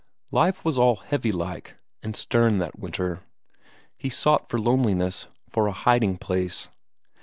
[0.31, 3.21] Life was all heavy like and stern that winter;
[3.95, 6.69] he sought for loneliness, for a hiding place.